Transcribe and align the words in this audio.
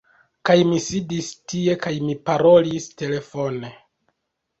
Kaj 0.49 0.53
mi 0.69 0.77
sidis 0.85 1.27
tie 1.53 1.75
kaj 1.83 1.91
mi 2.05 2.15
parolis 2.31 2.87
telefone. 3.03 3.71